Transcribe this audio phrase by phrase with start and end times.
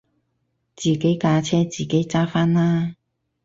[0.75, 2.95] 自己架車自己揸返啦